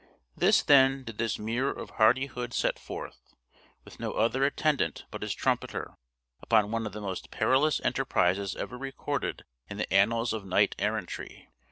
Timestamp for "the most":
6.93-7.29